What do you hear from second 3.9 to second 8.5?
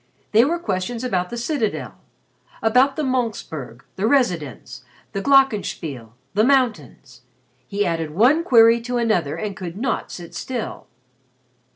the Residenz the Glockenspiel the mountains. He added one